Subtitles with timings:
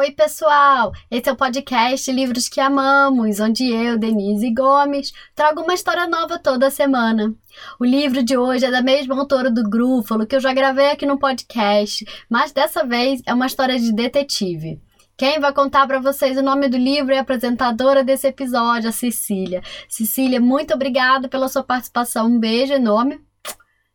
[0.00, 0.92] Oi, pessoal!
[1.10, 6.38] Esse é o podcast Livros que Amamos, onde eu, Denise Gomes, trago uma história nova
[6.38, 7.34] toda semana.
[7.78, 11.04] O livro de hoje é da mesma autora do Grúfalo, que eu já gravei aqui
[11.04, 14.80] no podcast, mas dessa vez é uma história de detetive.
[15.18, 18.92] Quem vai contar para vocês o nome do livro é a apresentadora desse episódio, a
[18.92, 19.60] Cecília.
[19.86, 22.24] Cecília, muito obrigada pela sua participação.
[22.26, 23.20] Um beijo enorme.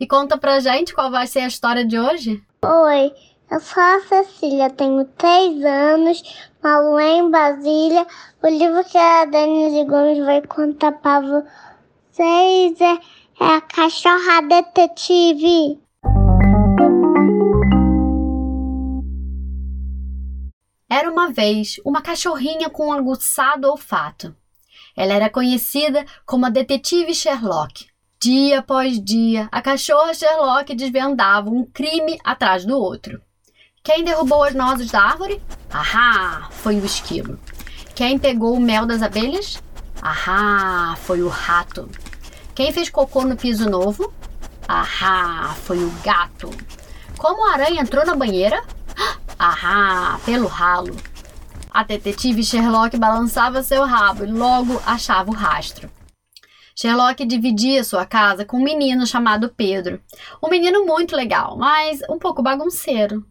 [0.00, 2.42] E conta pra gente qual vai ser a história de hoje.
[2.64, 3.12] Oi,
[3.50, 6.22] eu sou a Cecília, tenho três anos,
[6.62, 8.06] moro em Brasília.
[8.40, 12.92] O livro que a Denise Gomes vai contar para vocês é,
[13.40, 15.80] é A Cachorra Detetive.
[20.88, 24.34] Era uma vez uma cachorrinha com um aguçado olfato.
[24.96, 27.88] Ela era conhecida como a detetive Sherlock.
[28.22, 33.20] Dia após dia, a cachorra Sherlock desvendava um crime atrás do outro.
[33.82, 35.42] Quem derrubou as nozes da árvore?
[35.72, 37.40] Ahá, foi o esquilo.
[37.94, 39.62] Quem pegou o mel das abelhas?
[40.02, 41.88] Ahá, foi o rato.
[42.54, 44.12] Quem fez cocô no piso novo?
[44.68, 46.50] Ahá, foi o gato.
[47.16, 48.62] Como a aranha entrou na banheira?
[49.38, 50.94] Ahá, pelo ralo.
[51.70, 55.90] A detetive Sherlock balançava seu rabo e logo achava o rastro.
[56.80, 60.00] Sherlock dividia sua casa com um menino chamado Pedro.
[60.42, 63.22] Um menino muito legal, mas um pouco bagunceiro.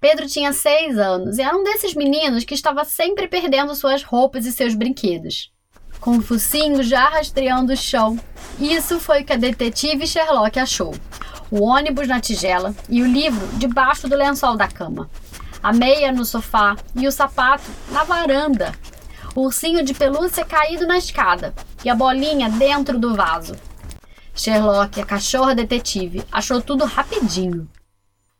[0.00, 4.44] Pedro tinha seis anos e era um desses meninos que estava sempre perdendo suas roupas
[4.44, 5.52] e seus brinquedos.
[6.00, 8.18] Com o focinho já rastreando o chão.
[8.58, 10.92] Isso foi o que a detetive Sherlock achou.
[11.48, 15.08] O ônibus na tigela e o livro debaixo do lençol da cama.
[15.62, 18.74] A meia no sofá e o sapato na varanda
[19.36, 21.54] o ursinho de pelúcia caído na escada
[21.86, 23.54] e a bolinha dentro do vaso.
[24.34, 27.70] Sherlock, a cachorra detetive, achou tudo rapidinho.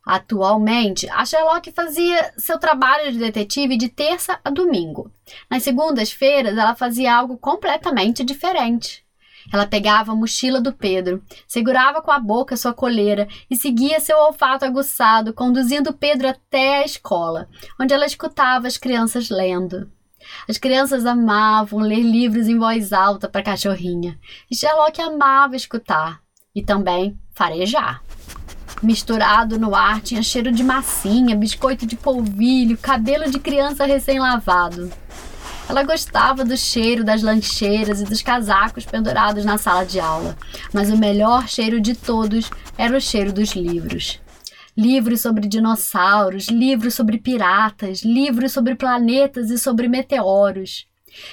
[0.05, 5.13] Atualmente, a Sherlock fazia seu trabalho de detetive de terça a domingo.
[5.49, 9.05] Nas segundas-feiras, ela fazia algo completamente diferente.
[9.53, 14.19] Ela pegava a mochila do Pedro, segurava com a boca sua coleira e seguia seu
[14.19, 17.49] olfato aguçado, conduzindo Pedro até a escola,
[17.81, 19.89] onde ela escutava as crianças lendo.
[20.49, 24.19] As crianças amavam ler livros em voz alta para a cachorrinha,
[24.51, 26.21] e Sherlock amava escutar
[26.55, 28.03] e também farejar.
[28.83, 34.93] Misturado no ar tinha cheiro de massinha, biscoito de polvilho, cabelo de criança recém-lavado.
[35.69, 40.37] Ela gostava do cheiro das lancheiras e dos casacos pendurados na sala de aula,
[40.73, 44.21] mas o melhor cheiro de todos era o cheiro dos livros
[44.77, 50.87] livros sobre dinossauros, livros sobre piratas, livros sobre planetas e sobre meteoros,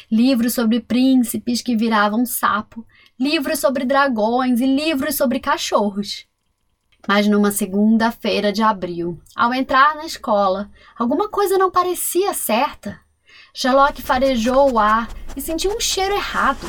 [0.10, 2.86] livros sobre príncipes que viravam sapo,
[3.20, 6.26] livros sobre dragões e livros sobre cachorros.
[7.06, 12.98] Mas numa segunda-feira de abril, ao entrar na escola, alguma coisa não parecia certa.
[13.54, 16.66] Sherlock farejou o ar e sentiu um cheiro errado.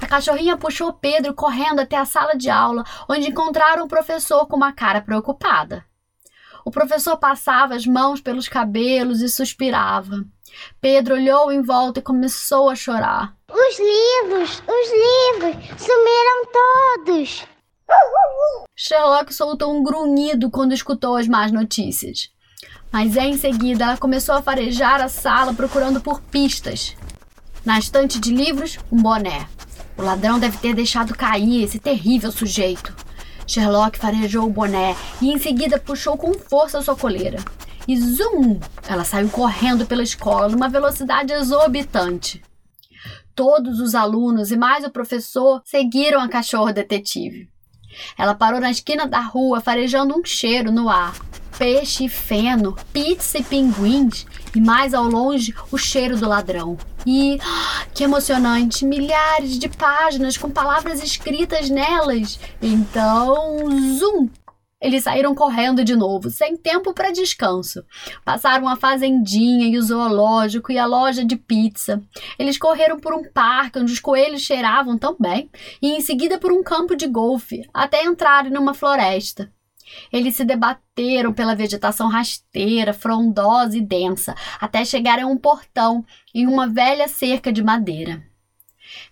[0.00, 4.54] A cachorrinha puxou Pedro correndo até a sala de aula, onde encontraram o professor com
[4.54, 5.84] uma cara preocupada.
[6.66, 10.24] O professor passava as mãos pelos cabelos e suspirava.
[10.80, 13.36] Pedro olhou em volta e começou a chorar.
[13.48, 16.46] Os livros, os livros, sumiram
[17.04, 17.46] todos.
[18.74, 22.30] Sherlock soltou um grunhido quando escutou as más notícias.
[22.90, 26.96] Mas em seguida ela começou a farejar a sala procurando por pistas.
[27.64, 29.48] Na estante de livros, um boné.
[29.96, 33.05] O ladrão deve ter deixado cair esse terrível sujeito.
[33.46, 37.38] Sherlock farejou o boné e em seguida puxou com força sua coleira.
[37.86, 38.58] E zum!
[38.88, 42.42] Ela saiu correndo pela escola numa velocidade exorbitante.
[43.34, 47.48] Todos os alunos e mais o professor seguiram a cachorra detetive.
[48.18, 51.14] Ela parou na esquina da rua farejando um cheiro no ar
[51.58, 56.76] peixe, feno, pizza e pinguins, e mais ao longe o cheiro do ladrão.
[57.06, 57.38] E
[57.94, 58.84] que emocionante!
[58.84, 62.38] Milhares de páginas com palavras escritas nelas.
[62.60, 63.58] Então,
[63.98, 64.28] zoom!
[64.78, 67.82] Eles saíram correndo de novo, sem tempo para descanso.
[68.24, 72.02] Passaram a fazendinha e o zoológico e a loja de pizza.
[72.38, 75.50] Eles correram por um parque onde os coelhos cheiravam tão bem,
[75.80, 79.50] e em seguida por um campo de golfe, até entrarem numa floresta.
[80.12, 86.04] Eles se debateram pela vegetação rasteira, frondosa e densa, até chegarem a um portão
[86.34, 88.22] em uma velha cerca de madeira.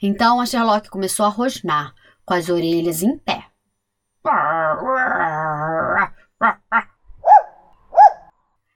[0.00, 1.94] Então a Sherlock começou a rosnar,
[2.24, 3.46] com as orelhas em pé.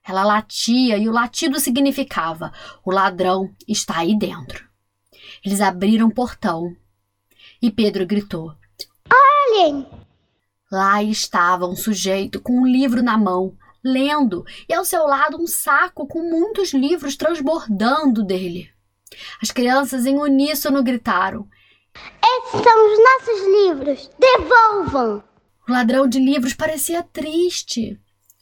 [0.04, 2.52] Ela latia e o latido significava:
[2.84, 4.66] o ladrão está aí dentro.
[5.44, 6.74] Eles abriram o portão
[7.60, 8.54] e Pedro gritou:
[9.10, 9.86] Olhem!
[10.70, 15.46] Lá estava um sujeito com um livro na mão, lendo, e ao seu lado um
[15.46, 18.70] saco com muitos livros transbordando dele.
[19.42, 21.48] As crianças em uníssono gritaram:
[22.22, 24.10] Esses são os nossos livros!
[24.18, 25.24] Devolvam!
[25.66, 27.98] O ladrão de livros parecia triste.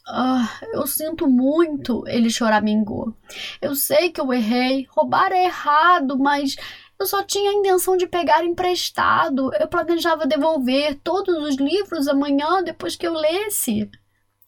[0.09, 3.13] Ah, eu sinto muito, ele choramingou.
[3.61, 6.55] Eu sei que eu errei, roubar é errado, mas
[6.99, 9.53] eu só tinha a intenção de pegar emprestado.
[9.55, 13.91] Eu planejava devolver todos os livros amanhã depois que eu lesse.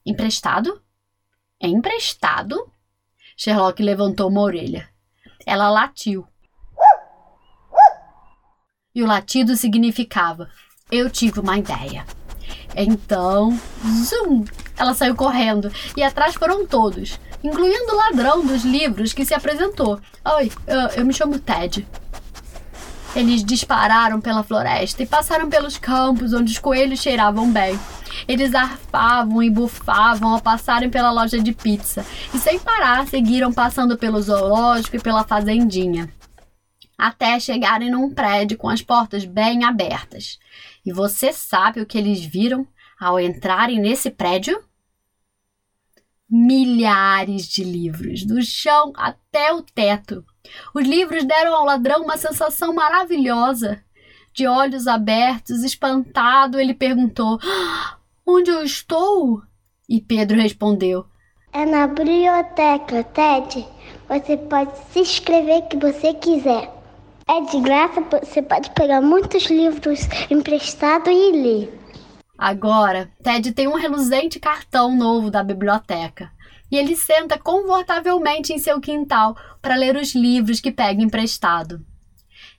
[0.05, 0.83] Emprestado?
[1.61, 2.71] É emprestado?
[3.37, 4.89] Sherlock levantou uma orelha.
[5.45, 6.27] Ela latiu.
[8.95, 10.51] E o latido significava:
[10.91, 12.07] Eu tive uma ideia.
[12.75, 13.59] Então,
[14.05, 14.45] zoom!
[14.77, 20.01] Ela saiu correndo e atrás foram todos, incluindo o ladrão dos livros que se apresentou.
[20.37, 21.87] Oi, eu, eu me chamo Ted.
[23.17, 27.79] Eles dispararam pela floresta e passaram pelos campos onde os coelhos cheiravam bem.
[28.27, 33.97] Eles arfavam e bufavam ao passarem pela loja de pizza e, sem parar, seguiram passando
[33.97, 36.13] pelo zoológico e pela fazendinha.
[36.97, 40.39] Até chegarem num prédio com as portas bem abertas.
[40.85, 42.67] E você sabe o que eles viram
[43.01, 44.61] ao entrarem nesse prédio?
[46.29, 50.25] Milhares de livros, do chão até o teto.
[50.75, 53.83] Os livros deram ao ladrão uma sensação maravilhosa.
[54.33, 57.97] De olhos abertos, espantado, ele perguntou: ah,
[58.27, 59.43] Onde eu estou?
[59.89, 61.07] E Pedro respondeu:
[61.53, 63.67] É na biblioteca, Ted.
[64.09, 66.73] Você pode se inscrever que você quiser.
[67.27, 71.79] É de graça, você pode pegar muitos livros emprestados e ler.
[72.39, 76.31] Agora, Ted tem um reluzente cartão novo da biblioteca.
[76.71, 81.85] E ele senta confortavelmente em seu quintal para ler os livros que pega emprestado.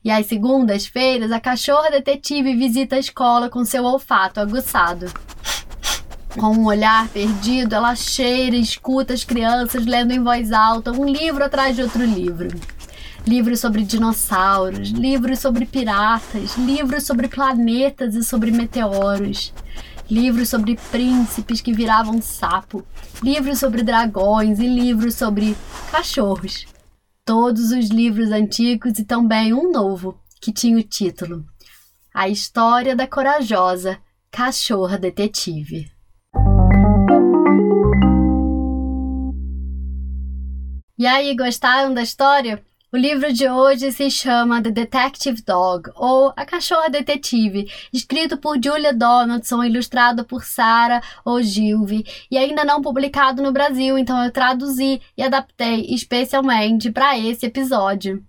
[0.04, 5.08] E às segundas-feiras, a cachorra detetive visita a escola com seu olfato aguçado.
[6.40, 11.06] Com um olhar perdido, ela cheira e escuta as crianças lendo em voz alta um
[11.06, 12.50] livro atrás de outro livro
[13.30, 19.54] livros sobre dinossauros, livros sobre piratas, livros sobre planetas e sobre meteoros,
[20.10, 22.86] livros sobre príncipes que viravam sapo,
[23.24, 25.56] livros sobre dragões e livros sobre
[25.92, 26.66] cachorros.
[27.24, 31.46] Todos os livros antigos e também um novo, que tinha o título
[32.14, 34.00] A História da Corajosa
[34.32, 35.92] Cachorra Detetive.
[40.98, 42.62] E aí, gostaram da história?
[42.92, 48.56] O livro de hoje se chama The Detective Dog, ou A Cachorra Detetive, escrito por
[48.56, 55.00] Julia Donaldson, ilustrado por Sarah Ogilvy, e ainda não publicado no Brasil, então eu traduzi
[55.16, 58.26] e adaptei especialmente para esse episódio.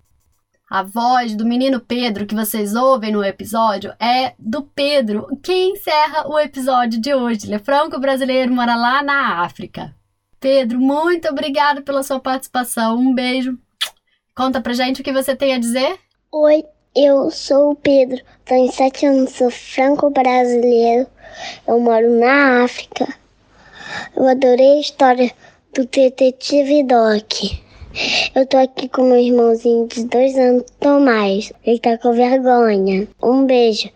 [0.68, 6.28] A voz do menino Pedro que vocês ouvem no episódio é do Pedro, que encerra
[6.28, 7.46] o episódio de hoje.
[7.46, 9.96] Ele é franco-brasileiro, mora lá na África.
[10.38, 12.98] Pedro, muito obrigado pela sua participação.
[12.98, 13.58] Um beijo.
[14.40, 15.98] Conta pra gente o que você tem a dizer.
[16.32, 16.64] Oi,
[16.96, 21.06] eu sou o Pedro, tenho sete anos, sou franco-brasileiro,
[21.68, 23.06] eu moro na África.
[24.16, 25.30] Eu adorei a história
[25.74, 27.60] do detetive Doc.
[28.34, 31.52] Eu tô aqui com meu irmãozinho de dois anos, Tomás.
[31.62, 33.06] Ele tá com vergonha.
[33.22, 33.90] Um beijo.